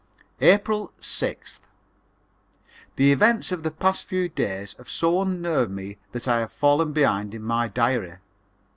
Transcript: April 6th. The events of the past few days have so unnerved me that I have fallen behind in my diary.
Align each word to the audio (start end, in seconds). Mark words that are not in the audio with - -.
April 0.41 0.91
6th. 0.99 1.59
The 2.95 3.11
events 3.11 3.51
of 3.51 3.61
the 3.61 3.69
past 3.69 4.05
few 4.05 4.29
days 4.29 4.73
have 4.79 4.89
so 4.89 5.21
unnerved 5.21 5.69
me 5.69 5.99
that 6.11 6.27
I 6.27 6.39
have 6.39 6.51
fallen 6.51 6.91
behind 6.91 7.35
in 7.35 7.43
my 7.43 7.67
diary. 7.67 8.15